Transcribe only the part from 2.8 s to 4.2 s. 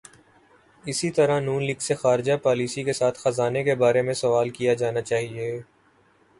کے ساتھ خزانے کے بارے میں